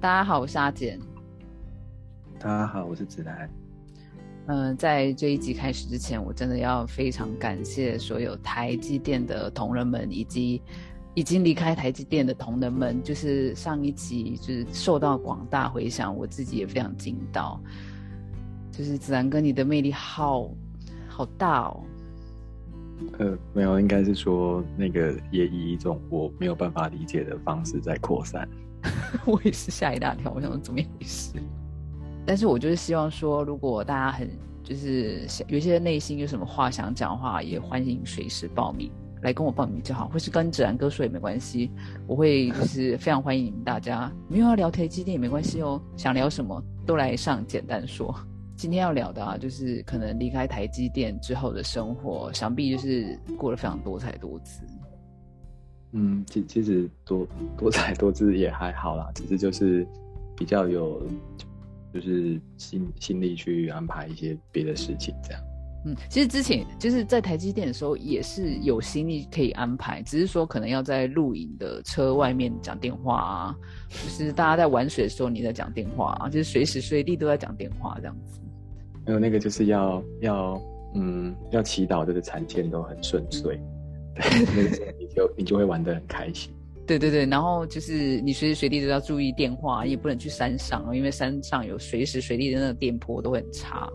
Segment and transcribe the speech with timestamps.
[0.00, 0.98] 大家好，我是阿简。
[2.38, 3.50] 大家好，我是子兰。
[4.46, 10.62] 嗯，在这一集开始之前，我真的要非常感谢所有台积电的同仁们，以及
[11.12, 13.02] 已经离开台积电的同仁们。
[13.02, 17.60] 就是上一集就是受到广大回响，我自己也非常惊到。
[18.72, 20.50] 就是子兰哥，你的魅力好
[21.08, 21.82] 好大哦。
[23.18, 28.48] 呃，没有，应该是说那个也以一种我没有办法理解的方式在扩散。
[29.26, 31.32] 我也是吓一大跳，我想说怎么回事？
[32.26, 34.30] 但是我就是希望说，如果大家很
[34.62, 38.90] 就是有些内心有什么话想讲的话，也欢迎随时报名
[39.22, 41.70] 来跟我报名就好，或是跟子然哥说也没关系，
[42.06, 44.12] 我会就是非常欢迎大家。
[44.28, 48.14] 没有要聊台积电也没关系哦，想聊什么都来上简单说。
[48.56, 54.60] 今天要聊的啊，就是可能离开台积电之后的生活，想必就是过得非常多彩多姿。
[55.92, 59.86] 嗯，其其实多多彩多姿也还好啦，只是就是
[60.36, 61.02] 比较有，
[61.92, 65.42] 就是心心力去安排一些别的事情这样。
[65.86, 73.56] 嗯，其实之前就是在台积电的时候也是有心力可以安排，只是说可能要在露营的车外面讲电话啊，
[73.88, 78.38] 就是大家在玩水的时候你在讲电话啊，就是随时随地都在讲电话这样子。
[79.06, 80.62] 没有那个就是要要
[80.94, 83.58] 嗯要祈祷这个产线都很顺遂。
[84.16, 86.52] 那个时候你就你就会玩的很开心，
[86.86, 93.88] 对对对，然后就是你随时随地都要注意电话，也不能去山上，因为山上有随时随地的那个电波都很差。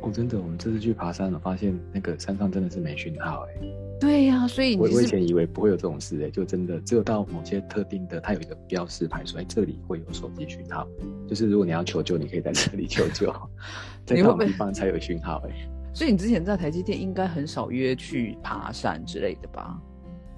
[0.00, 3.66] 哦，真的，我们这次去爬山了，发现那个山上真的是没讯号哎。
[4.00, 10.86] 对呀，所以我我以前以为不会有这种事哎，就真的只有到某些特定的，它有一个标识牌说，哎，这里会有手机讯号，
[11.28, 13.30] 就是如果你要求救，你可以在这里求救，
[14.04, 15.70] 在这种地方才有讯号哎。
[15.94, 19.80] 所以你之前在台积电应该很少约去爬山之类的吧？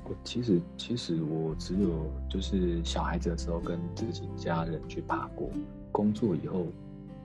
[0.05, 5.51] 我其实其实我只有就是小孩子的时候跟自己家人去爬过，
[5.91, 6.67] 工作以后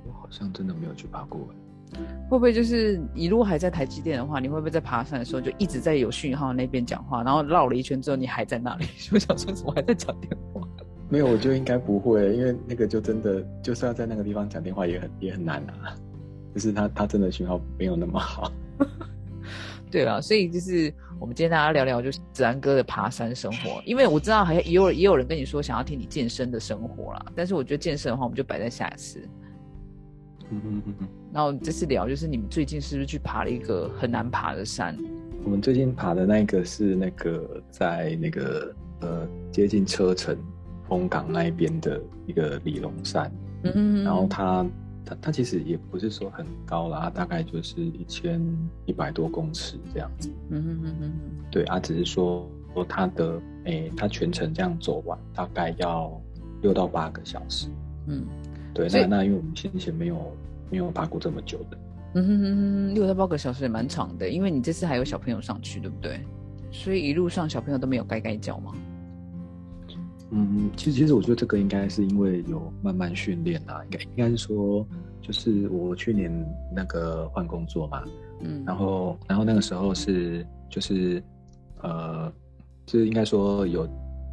[0.08, 1.46] 我好像真的没有去爬过。
[2.30, 8.86] 会不会就是你如果还在台积电的话，你会不会在爬山的时候就一直在有讯号那边讲话，然后绕了一圈之后你还在那里？
[9.12, 10.66] 我想说怎么还在讲电话？
[11.10, 15.94] 没有，我就应该不会，因为那个就真的就是要在那个地方讲电话也很也很难啊。
[16.54, 18.52] 就是他，他真的信号没有那么好。
[19.92, 23.82] 对啊，所以就是我们今天大家聊聊，就是子安哥的爬山生活。
[23.86, 29.20] 因为我知道好像也有也有人跟你说想要听你健身的生活啦，但是我觉得健身的话，我们就摆在下一次。
[30.50, 31.08] 嗯嗯嗯嗯。
[31.34, 34.98] 然后这次聊就是你们最近是不是去爬了一个很难爬的山？
[35.44, 40.38] 我们最近爬的那个是那个在那个呃接近车城
[40.88, 43.30] 风港那一边的一个李龙山。
[43.64, 44.04] 嗯嗯。
[44.06, 44.66] 然后它。
[45.06, 48.42] 它它其实也不是说很高啦，大概就是一千
[48.86, 50.30] 一百多公尺这样子。
[50.50, 51.12] 嗯嗯嗯嗯
[51.50, 56.12] 对啊，只是说说它的诶，它全程这样走完大概要
[56.62, 57.68] 六到八个小时。
[58.08, 58.26] 嗯，
[58.74, 60.36] 对，那那因为我们先前没有
[60.70, 61.78] 没有爬过这么久的。
[62.14, 66.20] 嗯哼哼哼，六到八个小时也蛮长的，因为你这次还有小朋友上去，对不对？
[66.72, 68.74] 所以一路上小朋友都没有该该叫吗？
[70.34, 74.88] 嗯，其实其实我觉得这个应该是因为有慢慢训练啦，应该应该是说，
[75.22, 76.32] 就是我去年
[76.74, 78.02] 那个换工作嘛，
[78.40, 81.22] 嗯，然后然后那个时候是就是
[81.82, 82.32] 呃，
[82.86, 83.82] 就是应该说有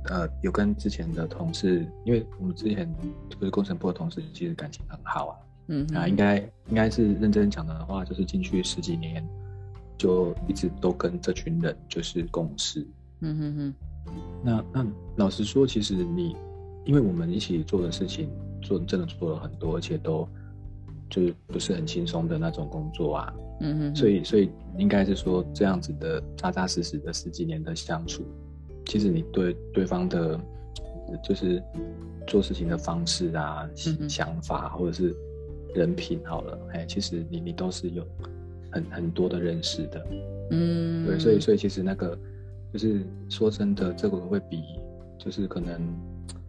[0.05, 2.89] 呃有跟之前的同事，因为我们之前
[3.29, 5.35] 就是工程部的同事，其实感情很好啊，
[5.67, 6.39] 嗯啊，应该
[6.69, 9.27] 应该是认真讲的话，就是进去十几年，
[9.97, 12.87] 就一直都跟这群人就是共事，
[13.19, 13.75] 嗯哼哼。
[14.43, 14.87] 那那
[15.17, 16.37] 老实说，其实你，
[16.85, 18.31] 因为我们一起做的事情，
[18.63, 20.27] 做真的做了很多，而且都
[21.11, 23.35] 就是不是很轻松的那种工作啊。
[23.61, 23.97] 嗯嗯。
[23.97, 28.23] 所以所以应该是说这样子的扎扎实实的十几年的相处，
[28.87, 30.39] 其实你对对方的，
[31.23, 31.63] 就是
[32.27, 33.69] 做事情的方式啊、
[34.09, 35.15] 想法或者是
[35.75, 38.07] 人品好了，哎，其实你你都是有
[38.71, 40.07] 很很多的认识的。
[40.53, 41.07] 嗯。
[41.07, 42.17] 对，所以所以其实那个。
[42.73, 44.63] 就是说真的，这个会比
[45.19, 45.81] 就是可能，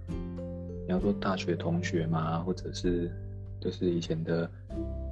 [0.09, 3.09] 你要说大学同学嘛，或者是
[3.59, 4.49] 就是以前的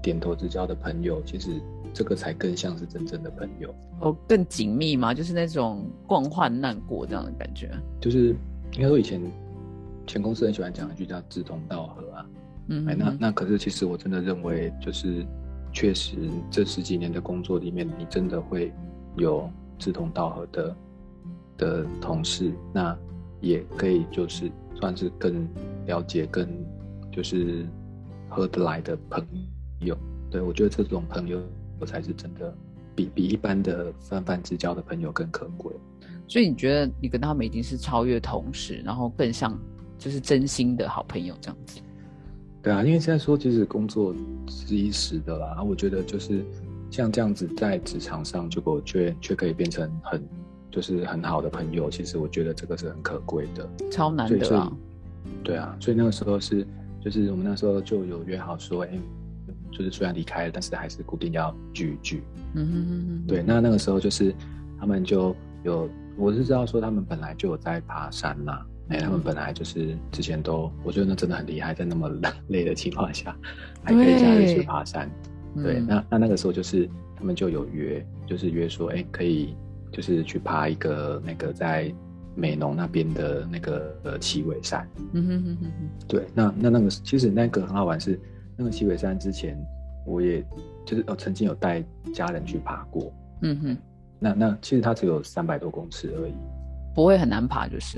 [0.03, 1.49] 点头之交的朋友，其实
[1.93, 7.71] 这个才更像是真正的朋友哦，更紧密嘛，就是那种共患难过这样的感觉。
[8.01, 8.35] 就是
[8.73, 9.21] 应该说以前
[10.05, 12.25] 前公司很喜欢讲一句叫志同道合啊，
[12.67, 15.25] 嗯，哎，那那可是其实我真的认为，就是
[15.71, 16.15] 确实
[16.51, 18.73] 这十几年的工作里面，你真的会
[19.15, 19.49] 有
[19.79, 20.75] 志同道合的。
[21.57, 22.97] 的同事，那
[23.41, 25.47] 也可以就是算是更
[25.85, 26.47] 了解、更
[27.11, 27.65] 就是
[28.29, 29.25] 合得来的朋
[29.79, 29.97] 友。
[30.29, 31.41] 对我觉得这种朋友，
[31.79, 32.53] 我才是真的
[32.95, 35.73] 比比一般的泛泛之交的朋友更可贵。
[36.27, 39.57] 所以你觉得你跟他们已经是超越同事，然后更像
[39.97, 41.79] 就是真心的好朋友这样子。
[42.61, 44.13] 对啊，因为现在说其实工作
[44.49, 46.43] 是一时的啦，我觉得就是
[46.91, 50.21] 像这样子在职场上，结果却却可以变成很
[50.71, 54.71] 就是很好的朋友，其实我觉得这个是很可贵的，超难得啊。
[55.43, 56.65] 对啊，所以那个时候是
[57.01, 58.89] 就是我们那时候就有约好说，哎，
[59.71, 62.23] 就是虽然离开了，但是还是固定要聚一聚。
[62.53, 63.23] 嗯嗯嗯。
[63.27, 64.33] 对，那那个时候就是
[64.79, 68.65] 他们就有，我是知道说他们本来就有在爬山啦。
[68.89, 72.09] 哎，他们本来就是之前都，我觉得那真的很厉害，在那么
[72.47, 73.35] 累的情况下，
[73.83, 75.11] 还可以假日去爬山。
[75.55, 79.55] 对，那那那个时候就是他们就有约，就是约说，哎，可以
[79.97, 81.91] 就是去爬一个那个在
[82.35, 84.87] 美浓那边的那个呃七尾山。
[85.13, 85.89] 嗯哼哼哼哼。
[86.07, 88.19] 对，那那那个其实那个很好玩，是
[88.55, 89.57] 那个七尾山之前
[90.05, 90.45] 我也
[90.85, 91.83] 就是哦曾经有带
[92.13, 93.11] 家人去爬过。
[93.41, 93.77] 嗯哼。
[94.19, 96.33] 那那其实它只有三百多公尺而已，
[96.93, 97.97] 不会很难爬，就是。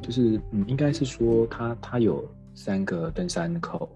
[0.00, 2.24] 就是嗯，应该是说它它有
[2.54, 3.88] 三个登山口，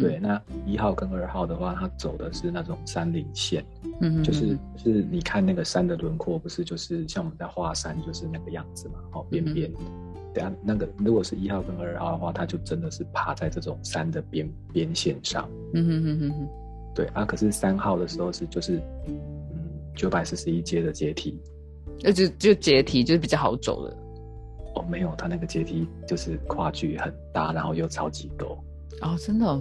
[0.00, 3.64] 对，那一号跟二号的话，它走的是那种山岭线，
[4.00, 9.70] 嗯，就是是你看那个山的轮廓，不是就是像我们在画山就是那个样子嘛，哦，边边，
[10.32, 16.48] 等下那个如果是一号跟二号的话，它就真的是爬在这种山的边边线上，嗯哼哼哼哼，
[16.94, 18.76] 对啊，可是三号的时候是就是
[19.06, 19.14] 嗯
[19.94, 21.40] 九百四十一阶的阶梯，
[22.02, 23.96] 那就就阶梯就是比较好走的。
[24.74, 28.58] 哦，没有，它那个阶梯就是跨距很大，然后又超级陡。
[29.00, 29.60] 哦，真的，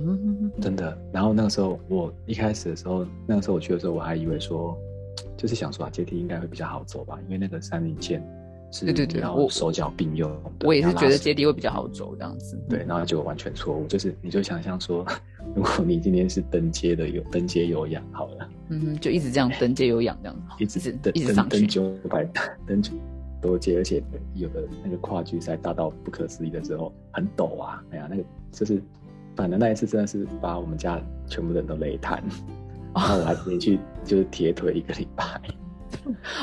[0.62, 0.98] 真的。
[1.12, 4.78] 然后那个时候，我一开始的时候，那个时候我去的时候，我还以为说，
[5.36, 8.24] 就是想说啊，阶梯应该会比较好走吧，因为那个山林线
[8.72, 10.32] 是对对对，我手脚并用。
[10.64, 12.58] 我也是觉得阶梯会比较好走这样子。
[12.70, 15.06] 对，然后就完全错误，就是你就想象说，
[15.56, 22.24] 如果你今天是登阶的有登阶有氧好了，嗯，就一直这样登阶有氧这样，一直登一直上去，登九百
[22.66, 22.82] 登。
[23.42, 24.02] 多阶，而且
[24.36, 27.84] 有的那个跨距赛大到不可思议的时候，很陡啊！
[27.92, 28.82] 哎呀，那个就是，
[29.36, 32.22] 反正那一次真的是把我们家全部人都累瘫，
[32.94, 35.42] 然后我还连续就是铁腿一个礼拜。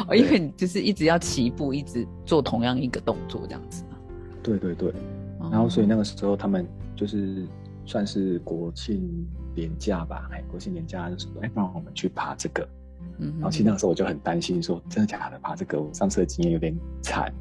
[0.09, 3.85] 哦，因为你就是一直要起步，一直做同样一个动作这样子。
[4.43, 4.93] 对对对，
[5.39, 6.67] 然后所以那个时候他们
[6.97, 7.47] 就是
[7.85, 12.67] 算是国庆年假吧，哎，国庆年假的时候，哎，让我们去爬这个。
[13.19, 17.33] 嗯然后其实那个时候我就很担心，说真的假的，爬这个我上次的经验有点惨。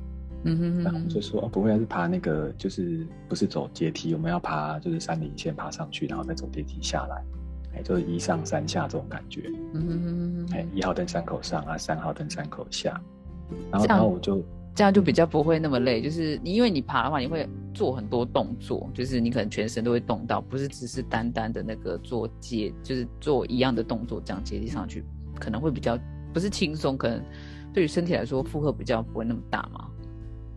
[0.43, 7.23] 嗯哼然后就说哦不会，是爬那个就是不是走阶梯，我们要爬就是山顶线爬上去，然后再走阶梯下来，
[7.75, 9.51] 哎，就是一上三下这种感觉。
[9.73, 12.99] 嗯哼哎，一号登山口上啊，三号登山口下，
[13.71, 14.43] 然后然后我就
[14.73, 25.03] 这样就比较不会那么累，就是你因为你爬的话，你会做很多动作，就是你可能全身都会动到，不是只是单单的那个做阶，就是做一样的动作这样阶梯上去。
[25.37, 25.99] 可能会比较
[26.33, 27.21] 不是轻松，可能
[27.73, 29.89] 对于身体来说负荷比较不会那么大嘛。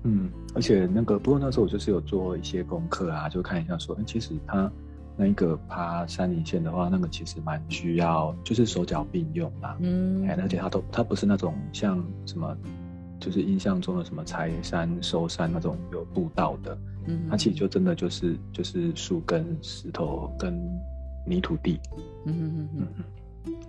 [0.04, 4.70] 嗯，而且那个不过那时候我就是有做一些功课啊，就看一下说，其实他
[5.16, 9.76] 那一个爬山顶线的话，那个其实蛮需要，就是手脚并用啦。
[9.81, 12.56] 嗯，而且它都它不是那种像什么，
[13.20, 16.76] 就是印象中的什么柴山、收山那种有步道的。
[17.06, 20.58] 嗯，它其实就真的就是就是树根、石头跟
[21.26, 21.78] 泥土地。
[22.26, 23.05] 嗯嗯嗯嗯。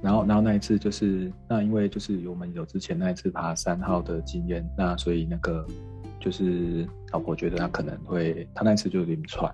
[0.02, 5.66] 然后，然后那一次就是，那因为就是我们有之前那一次爬三号的经验，那所以那个
[6.24, 9.54] 就是老婆觉得他可能会，他那一次就有点喘，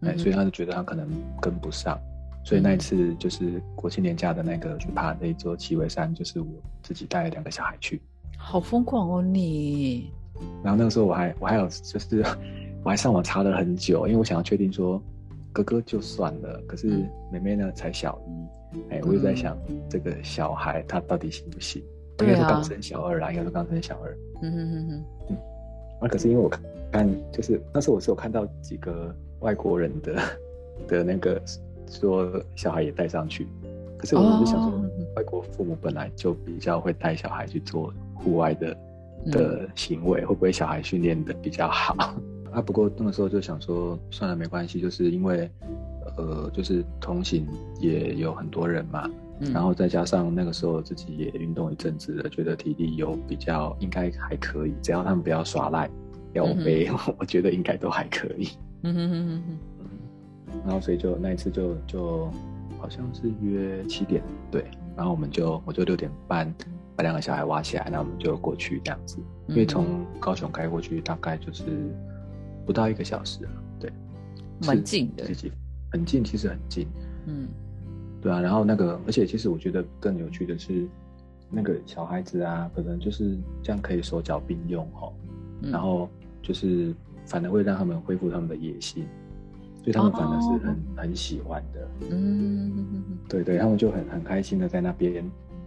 [0.00, 1.08] 哎，所以他就觉得他可能
[1.40, 1.96] 跟不上，
[2.44, 6.48] 所以那一次就是国庆年假的那个去爬那一座七尾山，就是我
[6.82, 8.02] 自己带了两个小孩去，
[8.36, 10.10] 好疯狂哦你！
[10.64, 12.24] 然后那个时候我还我还有就是
[12.82, 15.00] 我还上网查了很久，因为我想要确定说
[15.52, 16.88] 哥哥就算了，可是
[17.30, 18.30] 妹妹呢才小一。
[18.90, 19.56] 哎，我就在想，
[19.88, 21.82] 这个小孩他到底行不行？
[22.20, 24.16] 应该是刚生小二啦，应该是刚生小二。
[24.42, 25.04] 嗯哼哼哼。
[26.00, 26.48] 嗯，那可是因为我
[26.90, 30.16] 看，就是那时候我是有看到几个外国人的
[30.88, 31.40] 的那个
[31.88, 33.46] 说小孩也带上去，
[33.96, 34.80] 可是我就想说，
[35.16, 38.76] 外国父母本来就比较会带小孩去做户外的
[39.30, 41.94] 的行为，会不会小孩训练的比较好？
[42.50, 45.48] 啊，不过那个时候就想说，算了，没关系，就是因为。
[46.16, 47.46] 呃，就是同行
[47.78, 49.08] 也有很多人嘛，
[49.52, 55.90] 然后再加上那个时候自己也运动一阵子了，觉得体力有比较应该还可以，只要他们不要耍赖、
[56.32, 58.48] 要背， 我觉得应该都还可以。
[58.82, 59.58] 嗯哼哼哼哼。
[60.64, 62.30] 然后所以就那一次就就
[62.78, 64.64] 好像是约七点对，
[64.96, 66.52] 然后我们就我就六点半
[66.96, 69.18] 把两个小孩挖起来，那我们就过去这样子，
[69.48, 71.64] 因为从高雄开过去大概就是
[72.66, 73.92] 不到一个小时对，
[74.66, 75.24] 蛮近的。
[75.92, 76.86] 很近，其实很近，
[77.26, 77.48] 嗯，
[78.20, 78.40] 对啊。
[78.40, 80.86] 然后那个，而且其实我觉得更有趣的是，
[81.50, 85.12] 那个小孩子啊，可能就是这样可以手脚并用哈。
[85.62, 86.08] 然后
[86.42, 86.94] 就是
[87.26, 89.04] 反而会让他们恢复他们的野性，
[89.82, 91.88] 所以他们反而是很很喜欢的。
[92.10, 95.22] 嗯，对对，他们就很很开心的在那边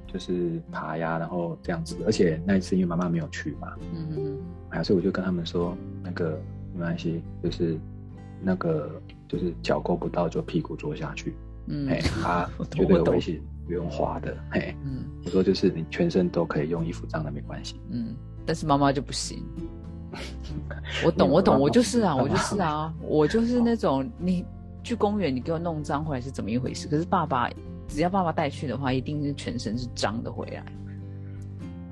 [0.08, 1.96] 就是爬呀，然后这样子。
[2.06, 6.42] 而且那一次因为妈妈没有去嘛，嗯嗯，哎，所以我就跟他们说，那个
[6.74, 7.78] 没关系，就是
[8.42, 11.36] 那个就是脚够不到就屁股坐下去，
[11.67, 13.41] 嗯，哎， 他绝对有危险。
[13.65, 18.13] 不用滑的，嘿，嗯，我说就是你全身都可以用衣服脏的没关系，嗯，
[18.46, 19.41] 但是妈妈就不行。
[21.05, 24.43] 我懂，我懂， 我就是啊，我就是啊，我就是那种你
[24.84, 26.89] 去公园，你给我弄脏回来是怎么一回事？
[26.89, 27.50] 可是爸爸
[27.88, 30.65] 只要爸爸带去的话，一定是全身是脏的回来。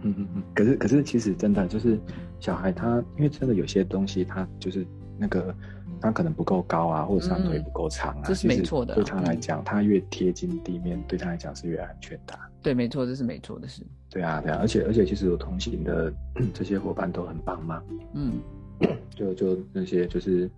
[0.01, 1.97] 嗯嗯嗯，可是可是其实真的就是
[2.41, 4.85] 小孩他，因为真的有些东西他就是
[5.21, 5.55] 那个。
[6.03, 8.95] 他可能不够高啊，或者长腿不够长啊，这是没错的。
[8.95, 12.33] 对他来讲，他越贴近地面，对他来讲是越安全的。
[12.59, 13.83] 对，没错，这是没错的事。
[14.09, 16.11] 对啊，对啊，而且而且，其实有同行的
[16.55, 17.83] 这些伙伴都很棒嘛。
[18.15, 18.39] 嗯，
[19.15, 20.49] 就就那些就是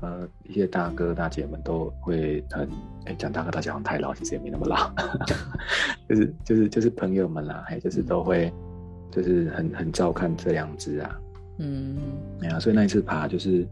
[0.00, 2.68] 呃一些大哥大姐们都会很
[3.04, 4.92] 哎讲大哥大姐好像太老，其实也没那么老，
[6.08, 8.52] 就是就是就是朋友们啦，还就是都会
[9.12, 11.16] 就是很很照看这两只啊。
[11.58, 11.96] 嗯，
[12.42, 13.64] 哎呀，所以那一次爬就是。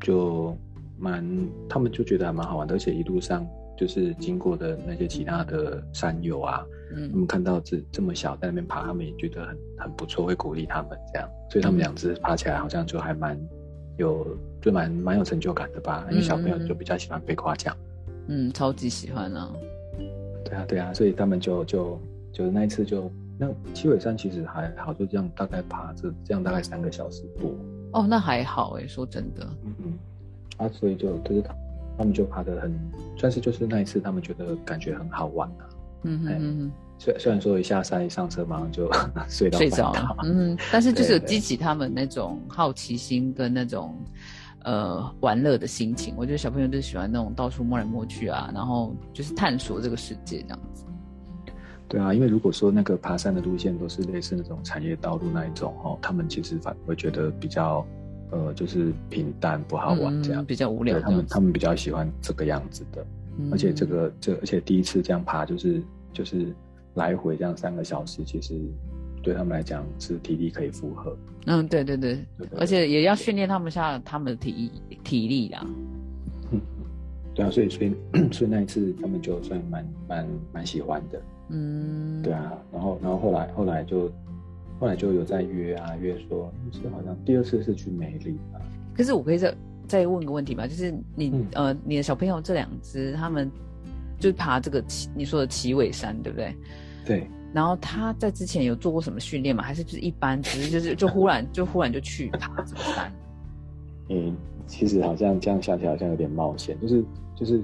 [0.00, 0.56] 就
[0.98, 1.24] 蛮，
[1.68, 6.64] 他们就觉得还蛮好玩的，而且一路上就是经过的那些其他的山友啊，
[6.94, 13.38] 嗯，他们看到这这么小在那边爬，他们也觉得很很不错，会鼓励他们这样，所以他们两只爬起来好像就还蛮
[13.96, 14.26] 有，
[14.60, 16.06] 就蛮蛮有成就感的吧。
[16.10, 17.74] 因为小朋友就比较喜欢被夸奖，
[18.28, 19.50] 嗯，超级喜欢啊。
[20.44, 22.00] 对啊，对啊，所以他们就就
[22.32, 27.54] 就那一次就那七尾山其实还好，就这样大概爬这这样大概三个小时多。
[27.92, 29.74] 哦，那还好哎，说真的，嗯。
[29.78, 29.98] 嗯，
[30.56, 31.54] 啊，所以就就是他，
[31.98, 32.72] 他们就爬得很，
[33.16, 35.68] 算是就是那一次，他们觉得感觉很好玩啊，
[36.02, 38.90] 嗯嗯嗯，虽虽然说一下山一上车马上就
[39.28, 43.96] 睡到睡着了，嗯，但是就是激起他们那种好奇心跟那种
[44.64, 50.84] 呃玩乐的心情，我觉得小朋友就喜欢那种到处摸来摸去啊，然后就是探索这个世界这样子。
[51.90, 57.84] 对啊，因为如果说那个爬山的路线都是类似那种产业道路那一种哦，他们其实反而会觉得比较，
[58.30, 61.00] 呃，就是平淡不好玩这样，比较无聊。
[61.00, 63.04] 他们他们比较喜欢这个样子的，
[63.50, 65.82] 而且这个这而且第一次这样爬就是
[66.12, 66.54] 就是
[66.94, 68.54] 来回这样三个小时，其实
[69.20, 71.16] 对他们来讲是体力可以负荷。
[71.46, 72.24] 嗯，对对对，
[72.56, 74.70] 而且也要训练他们下他们的体
[75.02, 75.66] 体力啦。
[77.34, 77.92] 对啊，所以所以
[78.30, 81.20] 所以那一次他们就算蛮蛮蛮喜欢的。
[81.52, 84.10] 嗯，对啊，然后然后后来后来就
[84.78, 88.62] 后来就有在约啊约说，是好像第二次是去梅里啊。
[88.94, 89.54] 可是我可以再
[89.88, 90.66] 再问个问题吗？
[90.66, 93.50] 就是你呃你的小朋友这两只，他们
[94.18, 96.54] 就是爬这个奇你说的奇尾山，对不对？
[97.04, 97.26] 对。
[97.52, 99.62] 然后他在之前有做过什么训练吗？
[99.62, 103.12] 还是就是一般，只是就是就忽然就忽然就去爬这个山？
[104.08, 107.04] 嗯，其实好像这样想起来好像有点冒险，就是
[107.34, 107.60] 就是。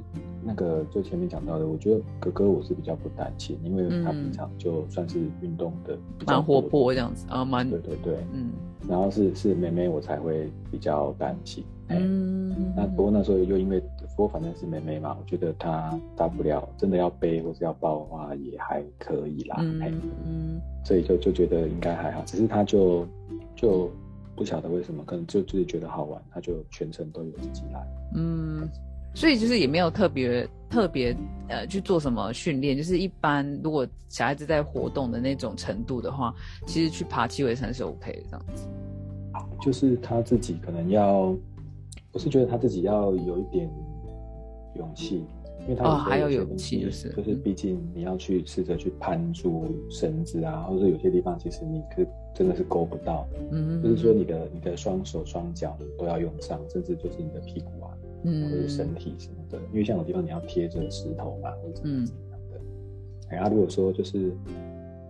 [0.47, 8.51] 那个最前面讲到的，我觉得哥哥我是比较不担心，因为他平常就算是运动的蛮活泼这样子啊，蛮对对对，嗯，
[8.89, 23.05] 然后是是妹妹我才会比较担心，嗯，那不过那时候又因为不过反正是妹妹嘛，我觉得她大不了真的要背或是要抱的话也还可以啦，嗯，所以就就觉得应该还好，只是他就
[23.57, 23.91] 就
[24.37, 27.85] 不晓得为什么，可能就自己觉得好玩，他就全程都有自己来，
[28.15, 28.69] 嗯。
[29.17, 31.17] 所以就是也没有特别特别
[31.49, 36.35] 呃去做什么训练，就是一般如果小孩子在活动的那种程度的话，
[36.67, 38.69] 其实去爬七尾山是 OK 的这样子。
[39.63, 41.35] 就是他自己可能要，
[42.13, 43.71] 我是觉得他自己要有一点
[44.75, 45.25] 勇气，
[45.63, 57.96] 因为他哦还有勇气就是就是毕竟你要去试着去攀住绳子啊，或者有些地方其实你可真的是勾不到，嗯，就是说你的你的双手双脚都要用上，甚至就是你的屁股啊。
[58.27, 61.99] 或者身体什么的，因为像有地方你要贴着石头嘛，或者怎么
[62.31, 62.61] 样的。
[63.31, 64.37] 哎呀，如果说就是，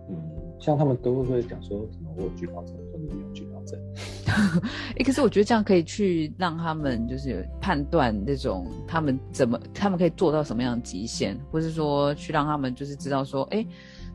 [0.09, 0.15] 嗯，
[0.59, 3.79] 像他们都会讲说什么我有惧高症，说你没有惧高症。
[4.97, 13.65] 哎，可是我觉得这样可以去让他们就是判断那种他们怎么，他们可以做到什么样的极限，或是说去让他们就是知道说，哎，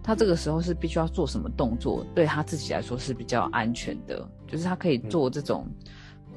[0.03, 5.67] 他这个时候是必须要做什么动作，对他自己来说是比较安全的，就是他可以做这种。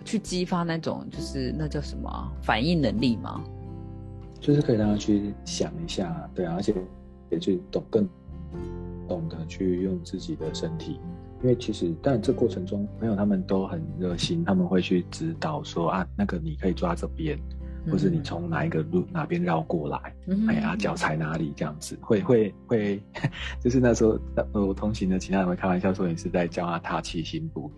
[0.05, 3.43] 去激发那种就是那叫什么反应能力吗？
[4.39, 6.73] 就是可以让他去想一下，对啊，而且
[7.31, 8.07] 也去懂更
[9.07, 10.99] 懂得去用自己的身体，
[11.41, 17.39] 因为其实但这过程中朋友他们都很热心，他们会去指导说啊，那个你可以抓这边，
[17.91, 20.15] 或是你从哪一个路哪边绕过来，
[20.49, 23.01] 哎呀，脚踩哪里这样子，会会会，
[23.61, 24.19] 就是那时候
[24.53, 27.71] 呃，我同行的其他人会开玩笑说你是在教他踏七星步，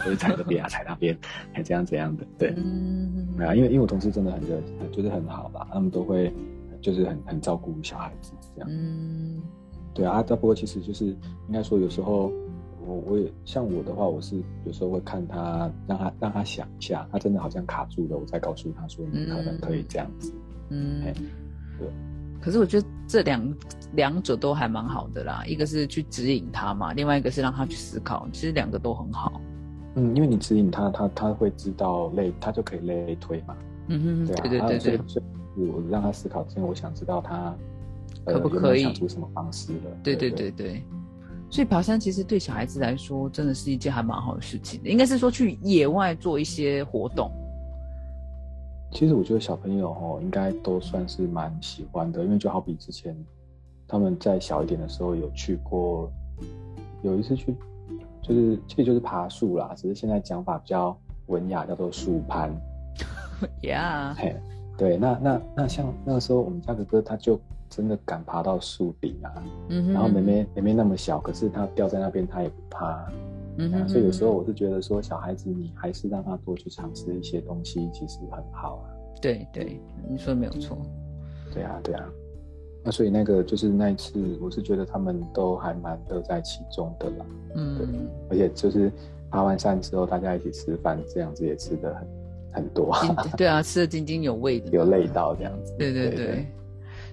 [0.00, 1.16] 或者 踩这边啊，踩那边，
[1.52, 2.54] 还这样怎样的，对，
[3.36, 4.60] 对啊，因为因为我同事真的很热，
[4.92, 6.32] 就是很好吧，他们都会
[6.80, 9.42] 就是很很照顾小孩子这样，嗯，
[9.94, 12.32] 对啊，不过其实就是应该说有时候。
[12.86, 20.32] 我我也像我的话，我是有时候会看他，让他让他想一下，他真的好像卡住了，我再告诉他说你可能可以这样子。
[20.70, 21.02] 嗯，
[21.78, 21.88] 对。
[22.40, 23.54] 可是我觉得这两
[23.92, 29.40] 两者都还蛮好的啦，一个是去指引他嘛，另外一个是让他去思考，其实两个都很好。
[29.96, 33.56] 嗯，因为你指引他，他他会知道类，他就可以类推嘛。
[33.88, 34.96] 嗯哼，对对对对。
[35.08, 35.22] 所
[35.56, 37.54] 以我让他思考，因为我想知道他
[38.24, 39.90] 可不可以想出什么方式了。
[40.02, 40.82] 对对对对。
[41.50, 44.88] 所以爬山其实对小孩子来说，真的是一件还蛮好的事情的。
[44.88, 47.28] 应该是说去野外做一些活动。
[48.92, 53.16] 其实我觉得小朋友哦，应该都算是蛮喜欢的，因为就好比之前
[53.88, 56.08] 他们在小一点的时候有去过，
[57.02, 57.52] 有一次去，
[58.22, 62.54] 就是其实就是爬树啦，只是现在讲法比较文雅，叫做树攀。
[63.60, 64.14] Yeah。
[64.14, 64.36] 嘿，
[64.78, 67.40] 对，那那那像那个时候我们家哥哥他就。
[67.70, 69.32] 真的敢爬到树顶啊！
[69.68, 73.08] 嗯然后妹妹妹妹那么小，可是她掉在那边，她也不怕。
[73.56, 78.90] 嗯所以有时候我是觉得说，小孩子你还是让他多去尝试一些东西，其实很好啊。
[79.20, 80.78] 对对，你说的没有错。
[81.52, 82.08] 对啊对啊。
[82.82, 87.26] 那所以那个就是那一次，我是觉得他们都还蛮乐在其中的啦。
[87.54, 87.76] 嗯。
[87.76, 87.86] 对。
[88.30, 88.90] 而且就是
[89.30, 92.08] 爬完山之后，大家一起吃饭，这样子也吃的很
[92.62, 92.96] 很多。
[93.36, 94.70] 对啊，吃的津津有味的。
[94.70, 95.74] 有累到这样子。
[95.78, 96.46] 对对对。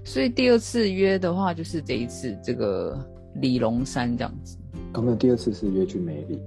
[0.07, 2.97] 所以第二次约的话，就是这一次这个
[3.41, 4.57] 李龙山这样子。
[4.93, 6.39] 哦，没有，第二次是约去梅岭。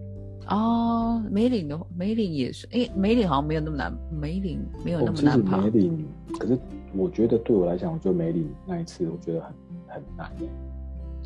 [0.49, 5.59] 哦，梅岭的梅岭也是，哎，梅岭好像没有那么难，梅岭没有那么难爬。
[5.59, 6.07] 梅岭，
[6.39, 6.59] 可是
[6.97, 9.53] 我觉得对我来讲，我觉得梅岭那一次我觉得很
[9.89, 10.33] 很难。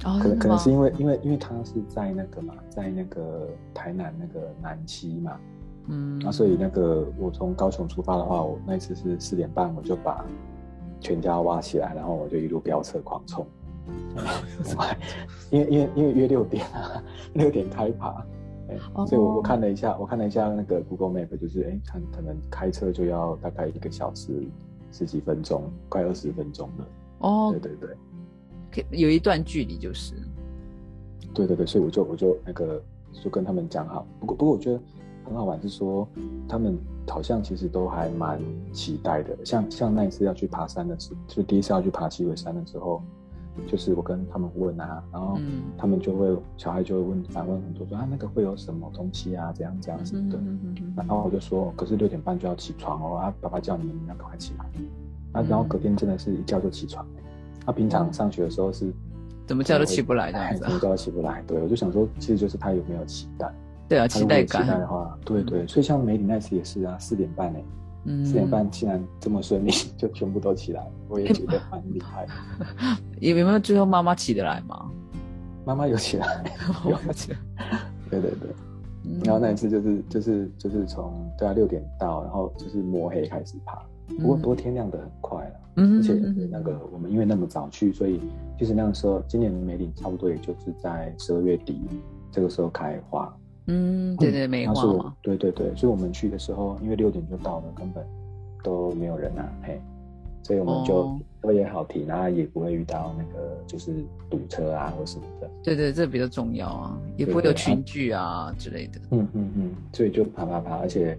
[0.05, 5.39] 哦，可能可能是因为因为因为他是在那个嘛，在那个台南那个南溪嘛，
[5.87, 10.25] 嗯，那所以那个我从高雄出发的话，我那一次是四点半我就把。
[11.05, 13.47] 全家挖起来，然后我就一路飙车狂冲，
[15.53, 18.25] 因为因为因为约六点啊， 六点开爬，
[19.07, 24.33] 所以我我看了一下，我看了一下那个 Google Map，就是哎，看可能开车就要大概一个小时
[24.91, 26.89] 十几分钟，快二十分钟了。
[27.19, 27.77] 哦，对对
[28.73, 30.15] 对，有一段距离就是。
[31.35, 32.83] 对对对，所以我就我就那个
[33.23, 34.81] 就跟他们讲好，不过不过我觉得。
[35.27, 36.07] 很好玩是说，
[36.47, 38.41] 他们好像其实都还蛮
[38.73, 39.37] 期待的。
[39.45, 43.03] 像像那一次要去爬山的时候，就第一次要去爬七尾山的时候，
[43.67, 45.39] 就是我跟他们问啊，然后
[45.79, 50.39] 他们就会小孩就会问反问很多，说啊那个会有什么东西啊，怎样怎样子的。
[50.97, 54.65] 然后我就说，可是六点半就要起床哦，啊爸爸叫你们要赶快起来。
[55.33, 57.05] 啊，然后隔天真的是一觉就起床。
[57.67, 58.93] 他平常上学的时候是
[59.47, 61.43] 怎么叫都起不来，怎么叫都起不来。
[61.47, 63.53] 对，我就想说，其实就是他有没有期待。
[63.89, 64.63] 对啊，期待感。
[64.63, 67.65] 期待的话，对对，所以像梅里那次也是啊，四点半哎，
[68.25, 72.27] 四点半竟然这么顺利， 就全部都起来，我也觉得蛮厉害。
[73.21, 74.91] 有 有没有最后妈妈起得来吗？
[75.67, 76.45] 妈妈有起来，
[76.87, 77.39] 有起来。
[78.11, 78.51] 对对对，
[79.25, 83.83] 然后那一次就是就是就是从对啊六点到，然后就是摸黑开始爬，
[84.21, 86.13] 不过不过天亮的很快了，而且
[86.51, 88.21] 那个我们因为那么早去，所以
[88.59, 91.81] 其实那个时候今年梅岭差不多也就是在十二月底
[92.31, 93.35] 这个时候开花。
[93.67, 98.05] 嗯，对对，梅花对对对，所以我们去的时候，因为六点就到了，根本
[98.63, 99.81] 都没有人啊，嘿，
[100.43, 105.51] 所以我们就车也好停，然后也不会遇到那个就是堵车啊或什么的。
[105.63, 109.01] 对对，这比较重要啊，也不会有群聚啊之类的。
[109.13, 111.17] 嗯嗯嗯，所以就爬爬爬，而且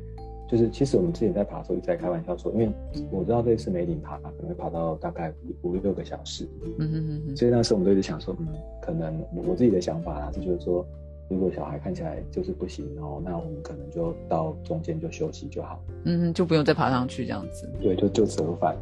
[0.47, 2.71] 就是其实我们之前在爬的时候一直在开玩笑说，因为
[3.09, 8.47] 我知道这次梅岭爬可能会爬到大概五五六个小时，嗯嗯嗯，所以那时候我们都一直想说，嗯，
[8.83, 10.85] 可能我自己的想法啊，就是说。
[11.27, 17.67] 如果小孩看起来就是不行哦，那我们可能就到中间就休息就好，嗯，就不用再爬上去这样子。
[17.81, 18.75] 对，就就折返。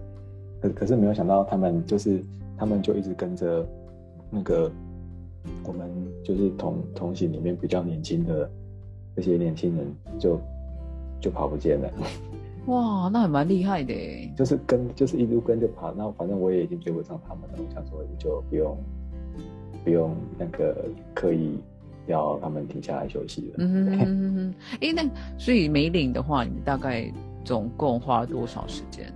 [0.62, 2.22] 可可是没有想到他们就是
[2.58, 3.66] 他们就一直跟着
[4.30, 4.72] 那个
[5.66, 5.90] 我们
[6.24, 8.50] 就是同同行里面比较年轻的
[9.16, 10.40] 这些年轻人就
[11.22, 11.90] 就跑不见了。
[12.68, 13.94] 哇，那还蛮厉害的。
[14.38, 18.78] 就是跟就是一路跟着爬，那反正我也已经追不上他们了，我想说也就不用
[19.84, 21.58] 不用那个刻意。
[22.08, 23.56] 要他们停下来休息了。
[23.60, 25.04] 嗯嗯嗯哎，那
[25.38, 27.12] 所以梅岭的话，你们大概
[27.44, 29.14] 总共花了多少时间？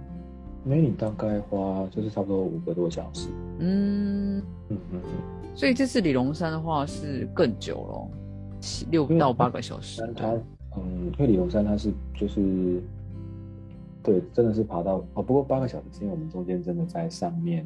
[0.63, 3.30] 梅岭大概花就是差不多五个多小时。
[3.60, 4.38] 嗯
[4.69, 5.02] 嗯嗯
[5.56, 8.08] 所以这次李龙山的话是更久了，
[8.60, 10.02] 七六到八个小时。
[10.15, 10.34] 它
[10.76, 12.82] 嗯，因为李龙山它是就是
[14.04, 15.23] 对，真的是爬到哦。
[15.23, 17.65] 不过八个小时是因为我们中间真的在上面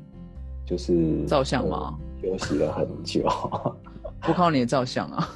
[0.65, 1.97] 就是照相吗？
[2.21, 3.27] 休息了很久。
[4.21, 5.27] 不靠你的照相啊，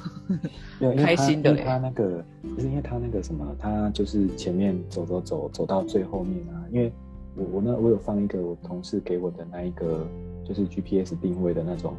[0.96, 1.54] 开心的。
[1.56, 6.64] 他那个不是因为他那个什么，他就是前面走走走走到最后面啊。
[6.70, 6.92] 因为
[7.34, 10.06] 我我那我有放一个我同事给我的那一个
[10.44, 11.94] 就是 GPS 定位的那种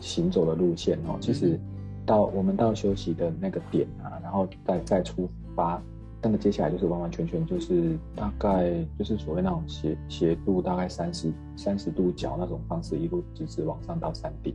[0.00, 1.16] 行走的路线哦。
[1.20, 1.58] 其实
[2.04, 5.80] 到我们到休息的那个点啊，然后再再出发，
[6.20, 14.54] 那么接下来就是完完全全就是大概就是所谓那种斜斜度大概三十三十度角那种方式，一路直直往上到山顶。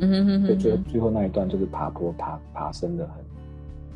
[0.00, 3.06] 嗯哼哼，对，最最后那一段就是爬坡爬爬升的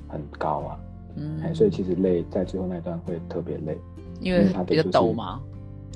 [0.09, 0.81] 很很高啊，
[1.17, 3.79] 嗯，所以其实累在最后那一段会特别累，
[4.21, 5.41] 因为它比较陡嘛，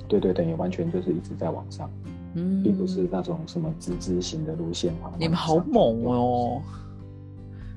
[0.06, 1.90] 对对，等于完全就是一直在往上，
[2.35, 5.11] 嗯，并不是那种什么直直型的路线嘛。
[5.18, 6.62] 你们好猛哦！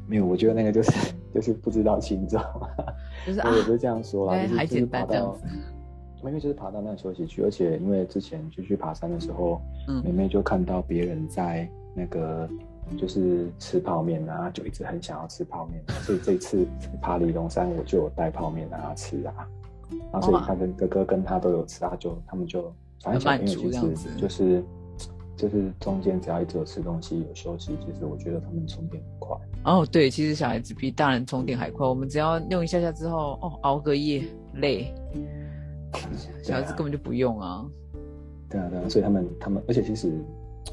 [0.06, 0.92] 没有，我觉得那个就是
[1.34, 2.40] 就是不知道轻重，
[3.26, 5.44] 就是 我是这样说啦，还简单这样子。
[6.22, 11.68] 因为就是爬到那休息区，而且因为之前就去爬山的时候，嗯，妹妹就看到别人在。
[11.94, 12.50] 那个
[12.98, 16.66] 就是吃泡面啊，就一直很想要吃泡面，所以这次
[17.02, 19.48] 爬李龙山我就有带泡面让他吃啊，
[20.12, 24.64] 然后所以他跟哥哥跟他都有吃他，就他们就反正小朋友其实就是
[25.36, 29.38] 就是中间只要一直有吃东西有休息，其实我觉得他们充电很快。
[29.66, 34.24] 哦，对，其实小孩子比大人充电还快，我们只要用一下下之后，哦，熬个夜
[34.56, 34.94] 累，
[36.42, 37.66] 小孩子根本就不用啊。
[38.50, 40.12] 对啊，对啊，所以他们他们，而且其实。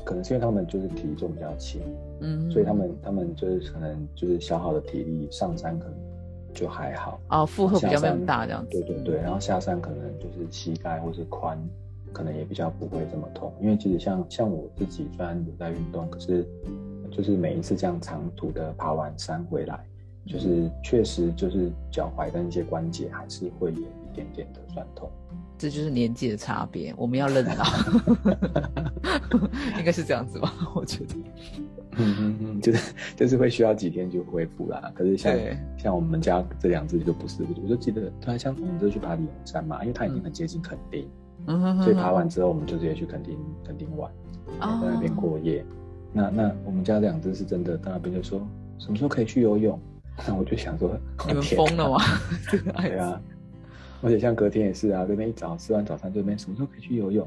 [0.04, 1.80] 可能是因为他们就是体重比较轻，
[2.20, 5.94] 嗯，所以他们他们就是可能就是消耗的体力上山可能
[6.54, 7.20] 就还好。
[7.28, 8.70] 哦，负荷比较没那么大这样子。
[8.70, 11.56] 对对对，然后下山可能就是膝盖或是髋
[12.12, 16.46] 可能也比较不会这么痛，因为其实像像我自己虽然有在运动，可是
[17.11, 19.85] 就是每一次这样长途的爬完山回来，
[20.26, 25.09] 就是确实就是脚踝跟一些关节还是会有一点点的酸痛。
[25.59, 27.64] 这就是年纪的差别，我们要认老，
[29.79, 30.52] 应该是这样子吧？
[30.74, 31.14] 我觉得，
[31.96, 34.92] 嗯嗯嗯，就是就是会需要几天就恢复啦。
[34.94, 35.35] 可是像
[35.79, 41.09] 像我们家这两只就不是，我就记得，他像我们就去爬李龙山嘛，因为它已经很接近垦丁，
[41.46, 44.11] 嗯所以爬完之后我们就直接去垦丁垦丁玩，
[44.61, 45.64] 在那边过夜。
[46.12, 48.46] 那那我们家两只是真的到那边就说
[48.79, 49.81] 什么时候可以去游泳？
[50.29, 51.98] 那我就想说，你们 疯了吗？
[52.83, 53.18] 对啊。
[54.02, 57.26] 而且像隔天也是啊，隔天一早吃完早餐，这边什么时候可以去游泳？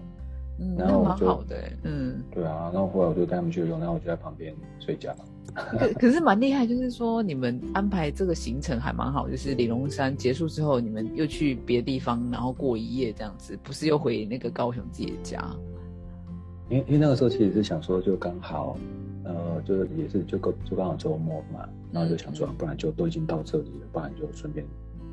[0.60, 5.16] 嗯，然后蛮好的，嗯，对啊，然后后来我就带他们去游泳，然后我就在旁边睡觉。
[5.56, 15.44] 可可是蛮厉害，就是说你们安排这个行程还蛮好，就是李龙山结束之后，你们又去别的地方，然后过一夜这样子，不是又回那个高雄自己的家？
[16.70, 18.78] 因为因为那个时候其实是想说，就刚好，
[19.24, 24.64] 呃，就是也是就刚就刚好周末嘛，然后就想说，不然就都已经到这里了，不然就顺便。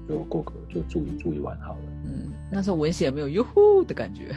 [0.08, 1.80] 就过个就住一住一晚好了。
[2.04, 4.34] 嗯，那时候文贤没有哟呼的感觉。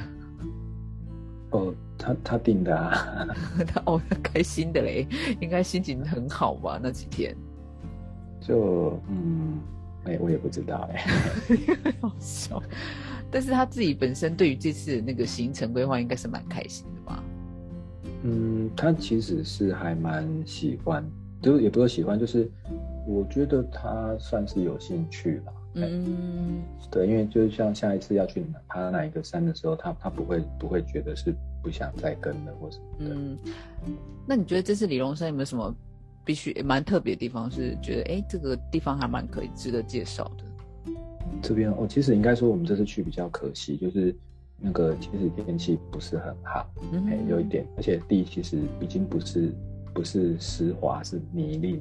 [1.51, 3.27] 哦，他他订的啊，
[3.65, 5.07] 他哦开心的嘞，
[5.41, 6.79] 应该心情很好吧？
[6.81, 7.35] 那几天。
[8.39, 9.59] 就嗯，
[10.05, 11.05] 哎，我也不知道哎，
[12.01, 12.61] 好笑。
[13.31, 17.23] 但是他自己本身对于这次那个行程规划应该是蛮开心的吧？
[18.23, 21.03] 嗯，他其实是还蛮喜欢，
[21.41, 22.49] 就也不是喜欢，就是
[23.07, 25.53] 我觉得他算是有兴趣了。
[25.73, 33.15] 嗯，对，因为就是像下一次要去爬哪一个山的时候，他他不会不会觉得是不想再跟了或什么的。
[33.15, 33.37] 嗯，
[34.25, 35.73] 那你觉得这次李龙山有没有什么
[36.25, 37.49] 必须蛮特别的地方？
[37.51, 40.43] 是觉得哎，这个地方还蛮可以值得介绍的。
[41.41, 44.13] 这边哦，其实应该说我们这次去比较可惜，就是
[44.57, 46.67] 那个其实天气不是很好，
[47.07, 49.53] 哎，有一点，而且地其实已经不是
[49.93, 51.79] 不是湿滑，是泥泞，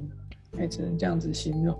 [0.57, 1.75] 哎，只能这样子形容。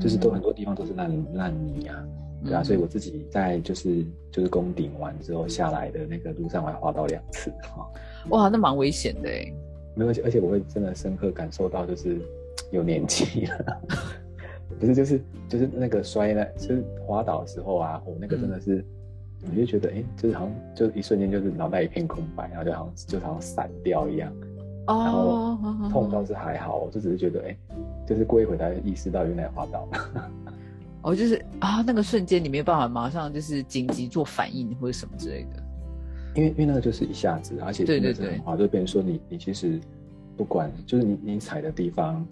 [0.00, 2.04] 就是都很多地方都是烂烂泥啊，
[2.44, 7.86] 对啊，所以我自己在就是就是攻顶完之后下来的那个路上，我还滑倒两次 哈。
[8.30, 9.52] 哇，那蛮危险的哎。
[9.94, 12.20] 没有，而且我会真的深刻感受到，就是
[12.70, 13.80] 有年纪了，
[14.78, 18.84] 不是就是就是那个摔了，就是滑倒的时候啊，我那个真的是，
[19.50, 24.30] 我就觉得哎，就是好像就一瞬间就是脑袋一片空白，然后就好像就好像散掉一样。
[24.86, 25.58] 然后
[25.90, 27.56] 痛倒是还好，我就只是觉得，哎，
[28.06, 30.30] 就是过一会才意识到原来滑倒了。
[31.02, 35.62] 哦，就是啊，那个瞬间你没有办法马上就是紧急做反应或者什么之类的。
[36.34, 39.80] 因为因为那个就是一下子，而且真的是很滑，就变成说你你其实
[40.36, 42.26] 不管就是你你踩的地方，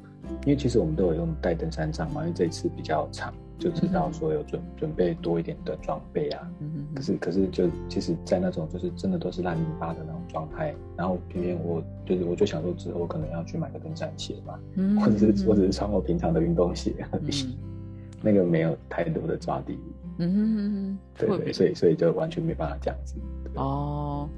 [0.45, 3.33] 因为其实我们都有用带登山杖嘛，因为这一次比较长。
[3.59, 6.51] 就知道说有准准备多一点的装备啊，
[6.95, 14.59] 可是可是就其实，在那种就是真的都是烂泥巴的那种状态，然后偏偏我就是我就想说之后可能要去买个登山鞋嘛，
[15.01, 16.95] 或者是我只是穿我平常的运动鞋。
[17.11, 17.57] 而已，
[18.23, 19.73] 那个没有太多的抓地。
[19.73, 19.79] 力。
[20.19, 23.17] 嗯哼哼哼，对对，所以所以就完全没办法这样子。
[23.55, 24.29] 哦，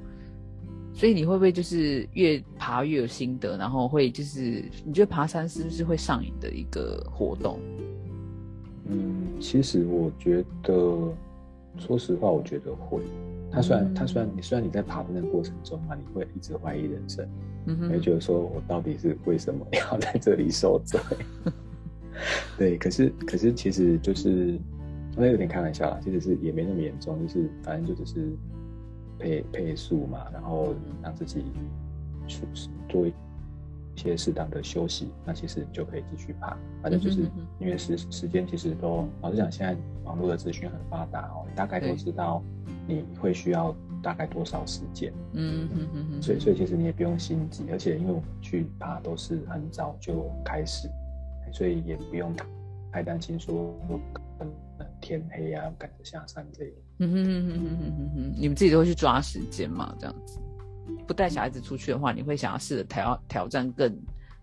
[0.93, 7.59] 所以你会不会就是越爬越有心得，然后会就是你觉得爬山是不是会上瘾的一个活动？
[8.89, 10.73] 嗯，其实我觉得，
[11.77, 13.01] 说实话，我觉得会。
[13.49, 17.25] 他虽然他虽然你虽然你在爬的那个过程中啊，你会一直怀疑人生，
[17.65, 20.99] 嗯会觉得说我到底是为什么要在这里受罪？
[22.57, 24.59] 对，可是可是其实就是
[25.15, 28.27] 那有点开玩笑啦，其实是也没那么严重，就是反正就只是
[29.17, 31.43] 配配速嘛，然后让自己
[32.27, 32.41] 去
[32.89, 33.13] 做一
[33.97, 36.57] 些适当的休息，那其实你就可以继续爬。
[36.81, 37.21] 反正就是
[37.59, 42.41] 因为时时间其实都老实讲，现在网络的资讯很发达哦，你大概都知道
[42.87, 45.11] 你会需要大概多少时间。
[45.33, 50.87] 嗯嗯嗯嗯，所以所以其实你也不用心急，而且因为我们去爬都是很早就开始。
[51.53, 52.35] 所以也不用
[52.91, 53.73] 太担心说
[54.11, 54.53] 可能
[54.99, 56.73] 天黑啊，赶着下山这样。
[56.99, 59.95] 嗯哼哼哼哼哼哼，你们自己都会去抓时间嘛？
[59.97, 60.39] 这样子，
[61.07, 63.95] 不带小孩子出去的话，你会想要试着挑挑战更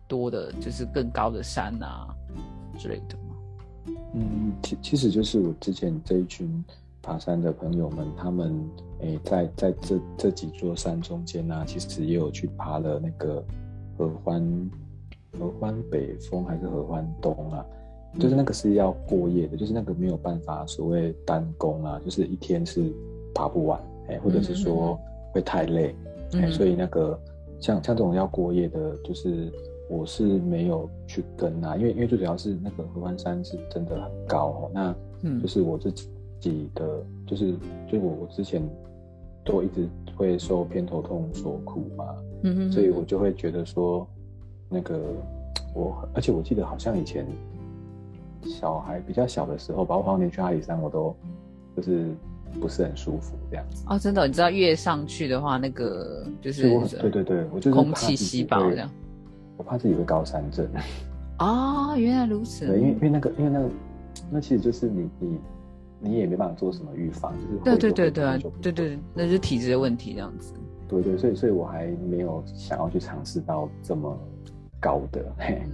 [0.09, 2.09] 多的，就是更高的山啊
[2.79, 3.95] 之类的吗？
[4.15, 6.65] 嗯，其其实就是我之前这一群
[7.03, 8.55] 爬山的朋友们，他们
[9.01, 13.45] 诶，在在这这几座山中间呢，其实也有去爬了那个
[13.97, 14.71] 合欢。
[15.37, 17.67] 合欢北峰还是合欢东啊？
[18.21, 22.93] 就是那个是要过夜的，就是那个没有办法所谓单攻啊，就是一天是
[23.35, 24.97] 爬不完，哎，或者是说
[25.33, 25.93] 会太累，
[26.33, 27.19] 哎，所以那个
[27.61, 29.53] 像像这种要过夜的，就是
[29.89, 34.95] 我是没有去跟啊，因为因为最主要是那个合欢山是真的很高哦，那
[35.41, 35.93] 就是我自
[36.41, 37.55] 己的，就是
[37.87, 38.63] 就我我之前
[39.45, 42.05] 都一直会受偏头痛所苦嘛，
[42.43, 44.07] 嗯所以我就会觉得说。
[44.67, 44.99] 那个
[45.73, 47.25] 我，而且我记得好像以前
[48.43, 51.15] 小孩比较小的时候，包括年去阿里山，我都
[51.77, 52.09] 就是
[52.61, 53.85] 不是很舒服这样子。
[53.89, 56.63] 哦，真的，你知道越上去的话，那个就是
[57.01, 58.91] 对对对，我就是空气稀薄这样。
[59.57, 60.69] 我怕自己会高山症。
[61.39, 62.67] 哦，原来如此。
[62.67, 63.71] 对，因为因为那个因为那个
[64.31, 65.39] 那其实就是你你
[66.01, 70.55] 你也没办法做什么预防，就是对对对对对对，那是体质的问题这样子。
[70.89, 74.19] 对对，所以所以我还没有想要去尝试到这么。
[74.81, 75.25] 高的，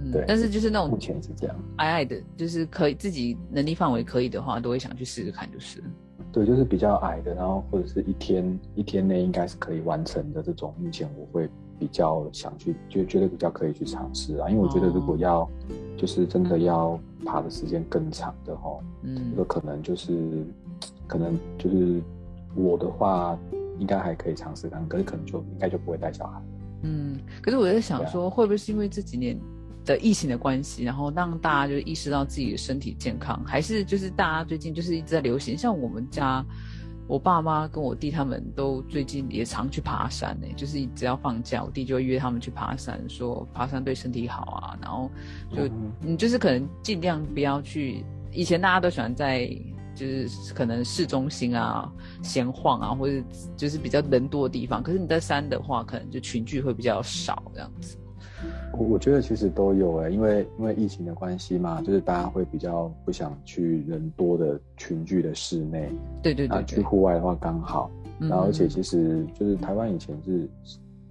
[0.09, 5.83] 对，但是就是那种目前是这样，矮矮的，就是可以自己能力范围可以的话，都会想去试试看，就是。
[6.31, 15.49] 对，就是比较矮的，然后或者是一天一天内应该是可以完成的这种，目前我会比较想去，就觉得比较可以去尝试啊，因为我觉得如果要
[15.97, 20.45] 就是真的要爬的时间更长的哈，嗯，有可能就是
[21.07, 22.01] 可能就是
[22.55, 23.37] 我的话
[23.77, 26.41] 应该还可以尝试看，可是可能就应该就不会带小孩。
[26.83, 29.37] 嗯，可是我在想说，会不会是因为这几年
[29.85, 35.57] 的疫情的关系，然后让大家就意识到自己的身体健康，还是就是大家最近就是一直在流行？
[35.57, 36.45] 像我们家，
[37.07, 45.09] 我爸妈跟我弟他们都最近也常去爬山呢，就是只要放假，我弟就会约他们去爬山，说爬山对身体好啊，然后
[45.55, 45.67] 就
[45.99, 49.49] 你就是可能尽量不要去，以前大家都喜欢在。
[49.93, 51.91] 就是可能市中心啊，
[52.23, 53.21] 闲晃啊，或者
[53.57, 54.81] 就是比较人多的地方。
[54.81, 57.97] 可是你在山的话，可能就群聚会比较少这样子。
[58.77, 65.91] 我我觉得其实都有哎，因为因为疫情的关系嘛，就是大家会比较不想去人多的群聚的室内。
[66.21, 66.63] 对对对。
[66.65, 70.47] 去户外的话刚好，然后而且其实就是台湾以前是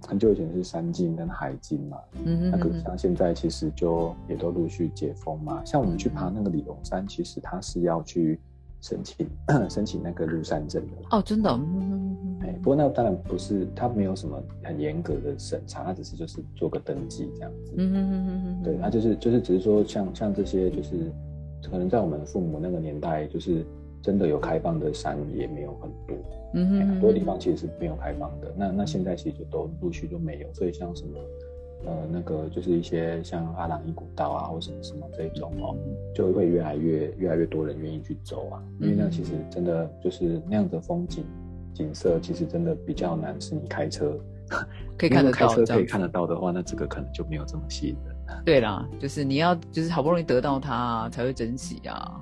[0.05, 2.51] 很久以前是山禁跟海禁嘛，嗯嗯。
[2.51, 5.63] 那个像现在其实就也都陆续解封嘛。
[5.63, 8.39] 像我们去爬那个李龙山，其实它是要去。
[8.81, 9.27] 申请
[9.69, 11.49] 申请那个入山证的哦，真的，
[12.41, 21.11] 哎，不过那当然不是，他没有什么很严格的审查，他只是就是做个登记这样子，嗯嗯嗯嗯对，他就是就是只是说像像这些就是
[21.69, 23.63] 可能在我们父母那个年代，就是
[24.01, 26.17] 真的有开放的山也没有很多，
[26.55, 31.19] 嗯哼，很多地方其实是没有开放的，那那现在其实就都陆续都没有，所以像什么。
[31.85, 35.75] 呃，那个就是一些像阿朗伊古道啊，或什么什么这种哦，
[36.13, 41.25] 就会越来越越来越多人愿意去走啊，因为那其实真的就是那样的风景
[41.73, 44.15] 景色，其实真的比较难，是你开车
[44.97, 48.15] 可以看得到，开车可以看得到的话，那这个可能就没有这么吸引人。
[48.45, 52.21] 对啦，就是你要就是好不容易得到它才会珍惜啊。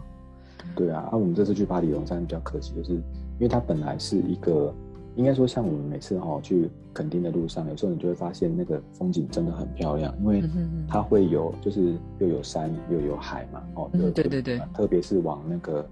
[0.76, 3.02] 对啊，那我们这次去巴黎龙山比较可惜，就是因
[3.42, 4.74] 为它本来是一个。
[5.20, 10.42] 应该说，像我们每次哈去垦丁的路上，有时候你就会发现那个风景真的很漂亮，因为
[10.88, 15.86] 它会有就是又有山又有海嘛，哦，对对对，特别是往那个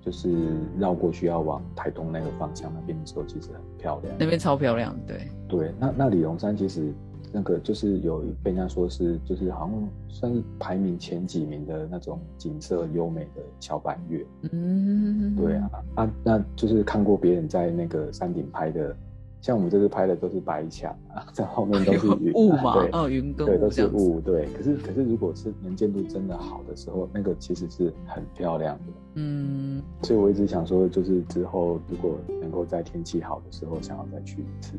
[0.00, 0.34] 就是
[0.80, 5.28] 绕过去要往台东那个方向那边的时候，其实很漂亮，那边超漂亮，对。
[5.46, 5.72] 对。
[5.78, 6.92] 那那李龙山其实
[7.32, 14.24] 那个就是有被人家说是，就是好像算是排名前几名的那种景色优美的小板月。
[14.52, 18.94] 嗯，对啊，啊，那就是看过别人在那个山顶拍的，
[19.40, 24.46] 像我们这次拍的都是白墙啊， 在后面都是雾嘛，哦，云跟对，都是雾，对。
[24.54, 28.84] 可是可是如果是能见度真的好的时候，那个其实是很漂亮的。
[29.14, 34.74] 嗯，所以我一直想说，就是之后如果能够在天气好的时候，想要再去一次。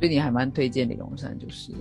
[0.00, 1.72] 所以你还蛮推荐李龙山，就是。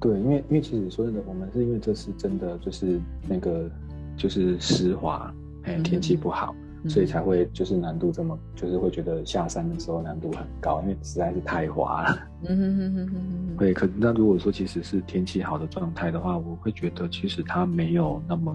[0.00, 3.70] 对，因为因为其实说真的，我们是因为这次真的就是那个
[4.16, 5.32] 就是湿滑，
[5.64, 6.54] 哎，天气不好，
[6.88, 12.18] 所以才会就是难度这么，就是会觉得下山的时候难度很高，因为实在是太滑了。
[12.48, 13.56] 嗯哼哼哼哼。
[13.58, 18.54] 对，可那如果说其实是天气好的状态的话，我会觉得其实它没有那么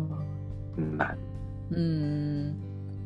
[0.97, 1.17] 难。
[1.71, 2.53] 嗯，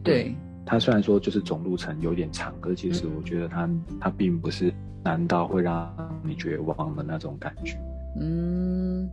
[0.03, 0.35] 对。
[0.65, 4.73] 它虽然说就是总路程有点长，可是其实我觉得它它并不是
[5.03, 7.77] 难到会让你绝望的那种感觉。
[8.19, 9.09] 嗯，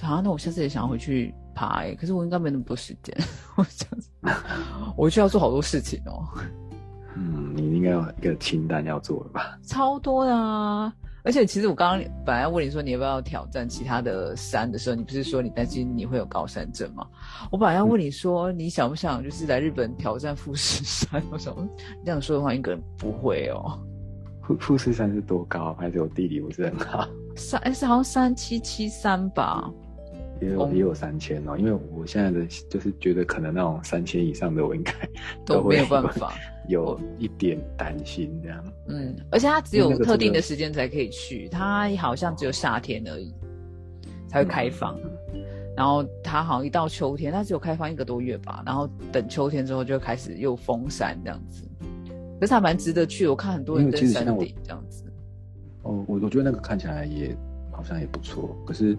[0.00, 3.16] 好，那我下次也想要回去爬哎，可是我应该没那么多时间，
[3.56, 4.10] 我这样子，
[4.96, 6.28] 我就要做好多事情哦。
[7.14, 9.58] 嗯，你应该有一个清单要做了吧？
[9.62, 10.94] 超多的啊！
[11.24, 17.06] 而且其实我刚刚本来要问你说你要不要挑战其他的山的时候，你不是说你担心你会有高山症吗？
[17.50, 21.22] 我本来要问你说你想不想就是来日本挑战富士山？
[21.30, 21.54] 我想
[22.04, 23.78] 这样说的话，应该不会哦。
[24.42, 25.72] 富富士山是多高？
[25.74, 27.08] 还是我地理不是很好？
[27.36, 29.70] 三哎是好像三七七三吧？
[30.42, 31.56] 也有也有三千哦。
[31.56, 34.92] 因为我现在的就是觉得可能那种三千以上的我应该
[35.46, 36.32] 都没有办法。
[36.68, 43.34] 有一点担心这样，嗯，而且它只有特定的时间才可以去，它好像只有夏天而已
[44.28, 44.96] 才会开放，
[45.76, 51.64] 然后它好像一到秋天，它只有开放一个多月吧，然后等秋天之后就开始又封山这样子，
[52.40, 55.02] 可是还蛮值得去，我看很多人登山顶这样子。
[55.82, 57.36] 哦，我我觉得那个看起来也
[57.72, 58.96] 好像也不错，可是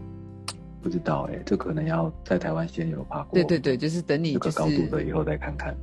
[0.84, 5.74] 不知道哎，这可能要在台湾先有爬过，对对对，就是等你这个高度的以后再看看。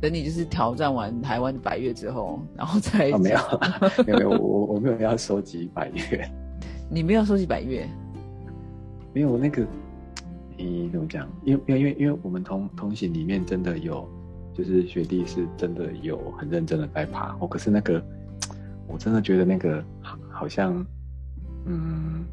[0.00, 3.38] 等你就是挑战完台湾的百越之后，然后再没有
[4.06, 6.30] 没有没有我 我没有要收集百越，
[6.88, 7.88] 你没有收集百越，
[9.12, 9.66] 没有那个
[10.56, 11.28] 你怎么讲？
[11.44, 14.08] 因为因为因为因为我们同同行里面真的有，
[14.54, 18.00] 就是学弟是真的有很认真的在爬，我可是那个
[18.86, 19.82] 我真的觉得那个
[20.30, 20.86] 好像
[21.64, 22.24] 嗯。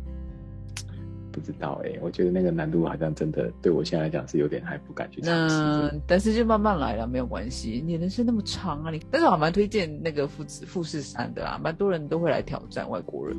[1.33, 5.55] 不知道哎，我觉得那个难度好像真的对我现在来讲是有点还不敢去尝试。
[5.57, 7.83] 嗯，但是就慢慢来了，没有关系。
[7.85, 13.35] 你人生那么长啊，你但是我蛮推荐那个富士富士山的啊，蛮多人都会来挑战，外国人。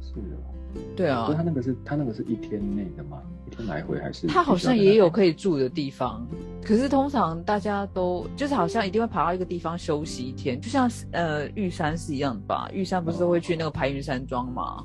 [0.00, 0.40] 是啊。
[0.96, 1.30] 对啊。
[1.36, 3.22] 他那个是他那个是一天内的吗？
[3.46, 4.26] 一天来回还是？
[4.26, 6.26] 他好像也有可以住的地方，
[6.64, 12.68] 可是通常大家都就是好像一定会爬到一个地方休息一天，就像呃玉山是一样的吧？
[12.72, 14.82] 玉山不是会去那个排云山庄吗？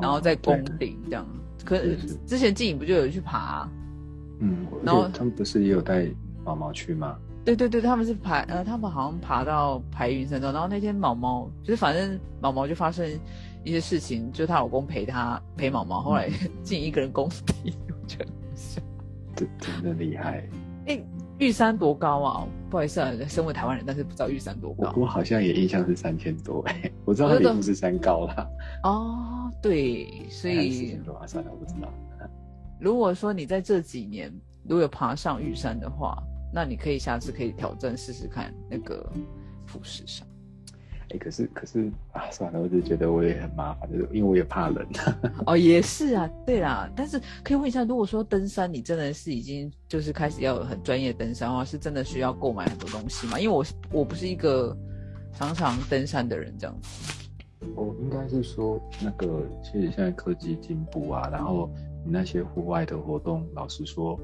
[0.00, 1.26] 然后在宫顶这样，
[1.64, 3.68] 可是之前静影不就有去爬？
[4.40, 6.06] 嗯，然后他们不是也有带
[6.44, 7.16] 毛毛去吗？
[7.44, 13.08] 对对对，他们是爬呃，他们好像爬到排云山庄，然后那天毛毛就是反正毛毛就发生
[13.64, 16.28] 一些事情，就她老公陪她陪毛毛，后来
[16.62, 18.26] 静一个人攻顶，我觉得
[19.36, 20.48] 真真的厉害。
[20.86, 21.00] 哎，
[21.38, 22.48] 玉山多高啊？
[22.70, 24.92] 不好意思啊，身为台湾人，但是不知道玉山多高。
[24.96, 28.50] 我好像也印象是三千多哎， 我知道它比富士山高了。
[28.84, 31.92] 哦，对，所以算了，我不知道。
[32.80, 34.32] 如果说你在这几年
[34.64, 36.22] 如果有爬上玉山的话，
[36.52, 39.10] 那你可以下次可以挑战试试看那个
[39.66, 40.26] 富士山。
[41.10, 44.84] 哎，可是可是啊，算了，我就觉得我也很麻烦，就是因为我也怕冷。
[45.46, 46.90] 哦，也是啊，对啦。
[46.96, 53.38] 但是可以问一下，如果说登山，你真的是已经就是开始要很专业登山的话，是真的需要购买很多东西吗？
[53.38, 54.76] 因为我我不是一个
[55.32, 57.12] 常常登山的人，这样子。
[57.76, 61.70] 哦，应该是说那个，其实现在科技进步啊，然后
[62.04, 64.18] 你那些户外的活动，老实说，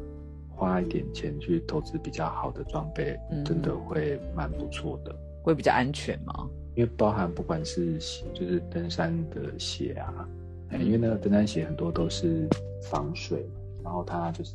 [0.49, 5.17] 花一点钱去投资比较好的装备，真的会蛮不错的。
[5.43, 6.49] 会比较安全吗？
[6.75, 10.27] 因为包含不管是鞋，就是登山的鞋啊，
[10.73, 12.49] 因为那个登山鞋很多都是
[12.83, 13.45] 防水，
[13.85, 14.55] 然后它就是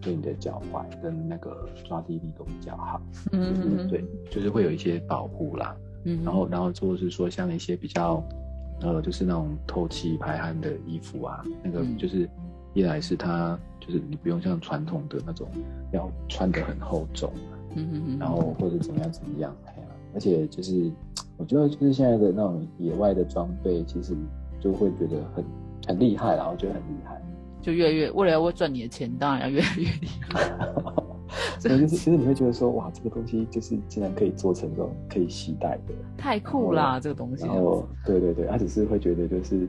[0.00, 8.24] 对你的脚踝跟那个抓地力都比较好，嗯，对，就是会有一些保护啦，嗯，然后然后就是说像一些比较，
[8.80, 12.26] 呃，就是那种透气排汗的衣服啊，那个就是
[12.72, 15.46] 一来是它就是你不用像传统的那种
[15.92, 17.30] 要穿的很厚重，
[17.74, 19.54] 嗯嗯嗯，然后或者怎么样怎么样，
[20.14, 20.90] 而且就是。
[21.40, 24.12] 我觉得就是现在的那种野外的装备，其实
[24.58, 25.44] 就会觉得很
[25.86, 27.22] 很厉害然后觉得很厉害，
[27.62, 30.50] 就越来越为了要赚你的钱，当然要越来越厉害。
[31.60, 37.46] 所以就是其实你会觉得说，哇，这个东西就是竟然可以做成这种可以携带的，太酷啦，这个东西。
[37.46, 39.68] 然后对对对，他只是会觉得就是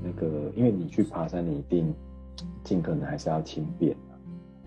[0.00, 1.92] 那个，因为你去爬山，你一定
[2.62, 3.96] 尽可能还是要轻便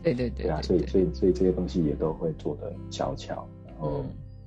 [0.01, 0.47] 对对对。
[0.47, 4.03] 对啊，所以所以所以这些东西也都会做的小巧，然后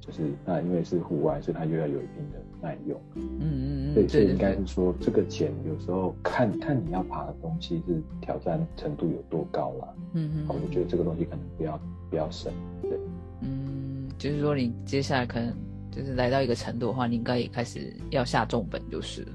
[0.06, 3.00] 就是那因为是户外，所以它又要有一定的耐用。
[3.14, 3.94] 嗯嗯嗯。
[3.94, 9.94] 对，所以应该是说这个钱有时候看看你要爬的东西是挑战程度有多高了。
[10.14, 10.46] 嗯嗯。
[10.48, 12.52] 我觉得这个东西可能不要不要省。
[12.82, 12.92] 对。
[13.40, 15.52] 嗯，就是说你接下来可能
[15.90, 19.26] 就是来到一个程度的话，你应该也开始要下重本，就是。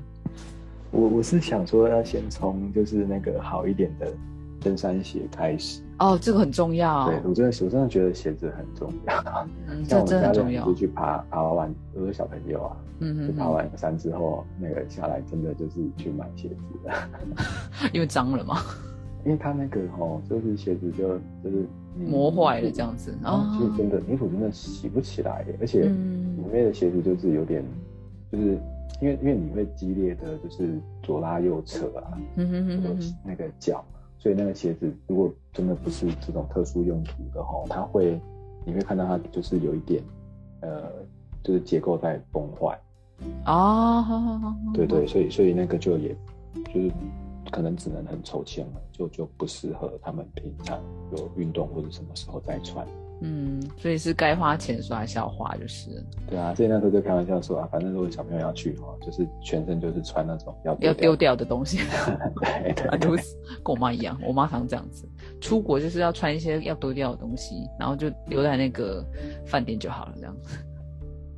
[0.92, 4.14] 我我是想说要先从就是那个好一点的
[4.60, 5.82] 登山鞋开始。
[6.02, 7.08] 哦，这个很重要。
[7.08, 9.48] 对我真的我真的觉得鞋子很重要。
[9.70, 10.66] 嗯， 这真的很重要。
[10.66, 16.56] 就去爬爬完，有个小朋友啊，嗯嗯，爬完山之后，那个下来真的就是去买鞋子，
[17.94, 18.58] 因为脏了嘛。
[19.24, 21.10] 因为他那个哦，就是鞋子就
[21.44, 27.64] 就是磨坏了这样子，然后其实真的泥土真的洗不起来，而且里面的鞋子就是有点，
[28.32, 28.58] 就是
[29.00, 32.50] 因为因为你会激烈的就是左拉右扯啊，嗯
[32.82, 33.86] 哼，那个脚，
[34.22, 38.22] 所以那个鞋子如果真的不是这种特殊用途的哈，它会
[38.64, 40.04] 你会看到它就是有一点
[40.60, 40.92] 呃，
[41.44, 42.80] 就是结构在崩坏，
[43.48, 46.16] 哦，好好好，对对，所以所以那个就也
[46.72, 46.92] 就是。
[47.50, 50.80] 可能只能很抽签了，就就不适合他们平常
[51.12, 52.88] 有运动或者什么时候再穿。
[53.22, 55.90] 嗯，所以是该花钱说还是要花，就是。
[56.28, 61.78] 对啊，所以那时候就开玩笑说啊，反正如果小朋友要去的话，就是全身就是穿那种要要丢掉的东西。
[62.42, 65.08] 对 对，都跟我妈一样，我妈常这样子，
[65.40, 69.06] 出国就是要穿一些要丢掉的东西，然后就留在那个
[69.46, 70.58] 饭店就好了，这样子。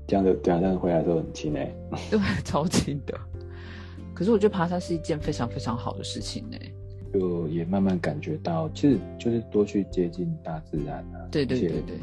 [0.05, 1.75] 这样就这样回来之后很轻诶。
[2.09, 3.17] 对， 超轻的。
[4.13, 6.57] 可是我觉得爬山是一件非常非常好的事情呢，
[7.13, 11.27] 就也慢慢感觉到，其实就是多去接近大自然啊。
[11.31, 11.97] 对对对对，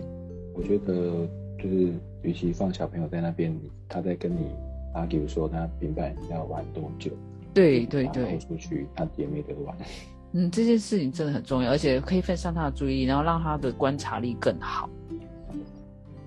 [0.55, 1.93] 我觉得就是，
[2.23, 3.55] 与其放小朋友在那边，
[3.89, 4.47] 他在跟你
[4.95, 7.11] 啊，比如说他平板要玩多久，
[7.53, 9.77] 对对对，出去他也没得玩。
[10.33, 14.89] 嗯，这件事情真的很重要，而且可以分散他的注意力，然后让他的观察力更好。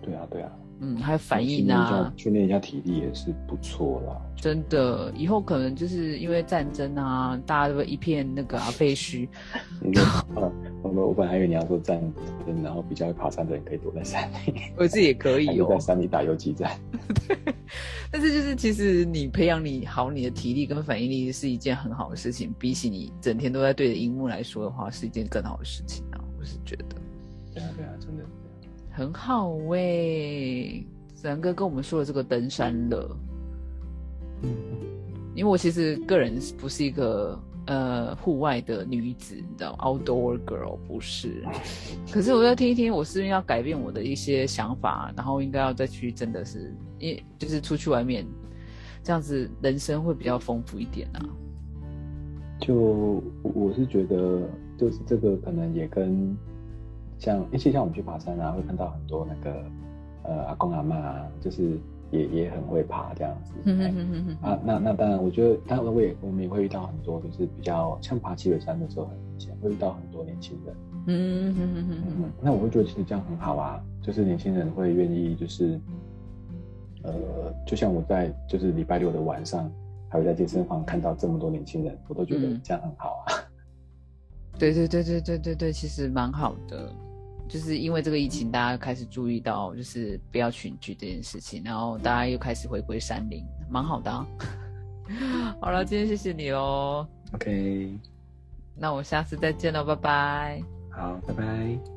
[0.01, 0.51] 对啊，对啊。
[0.83, 4.21] 嗯，还有反应啊，训练一下体力也是不错啦。
[4.35, 9.25] 真的，以后可能就是因为战争啊，大家都一片那个啊废墟。
[10.83, 11.97] 我我本来以为你要说战
[12.45, 14.53] 争，然后比较会爬山的人可以躲在山里。
[14.75, 16.77] 我自己也可以哦，在山里打游击战。
[18.11, 26.85] 但是就是其实你培养你好你的体力跟反应力是一件很好的事情，比起你整天都在对着荧幕来说的话，是一件更好的事情啊，我是觉得。
[27.53, 28.23] 对啊，对啊，真的。
[28.95, 30.85] 很好喂，
[31.15, 33.17] 子然哥跟我们说了这个登山了。
[34.43, 34.49] 嗯，
[35.33, 41.43] 因为我其实个人不是一个呃户外的女子，你知道，outdoor girl 不是。
[42.11, 48.23] 可是我要听一听，我是要改变我的一些想法，然后应该要再去，真的是，因就是出去外面，
[49.01, 51.25] 这样子人生会比较丰富一点啊。
[52.59, 56.37] 就我是觉得，就是这个可能也跟。
[57.23, 59.63] 像，尤其像我们去爬山啊，会看到很多那个，
[60.23, 61.79] 呃，阿公阿妈啊，就是
[62.11, 63.53] 也也很会爬这样子。
[63.63, 70.75] 嗯嗯嗯嗯啊，那那当然，我觉得，当然我也我们也会遇到很多，就是比较像爬七尾山的时候，很明显会遇到很多年轻人。
[71.07, 72.31] 嗯嗯嗯嗯嗯。
[72.41, 75.79] 那我会觉得其实这样很好啊，就是年轻人会愿意，就是，
[77.03, 77.13] 呃，
[77.65, 79.71] 就像我在就是礼拜六的晚上，
[80.09, 83.31] 还会在健身房看到这么多年轻人，我都觉得这样很好啊。
[84.59, 86.93] 对对对对对对对，其实蛮好的。
[87.47, 94.11] 就是因为这个疫情，大家开始注意到，就是不要群聚这件事情，然后大家又开始回归山林，蛮好的。
[95.61, 97.05] 好了，今天谢谢你喽。
[97.33, 97.97] OK，
[98.75, 100.63] 那我下次再见了，拜拜。
[100.89, 101.92] 好，拜拜。